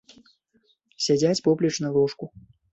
[1.09, 2.35] Сядзяць поплеч на ложку.